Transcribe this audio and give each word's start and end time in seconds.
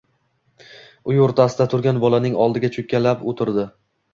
Uy 1.11 1.19
o'rtasida 1.27 1.67
turgan 1.75 2.01
bolaning 2.07 2.41
oldiga 2.47 2.73
cho'kkalab 2.79 3.25
o'tirdi. 3.35 3.71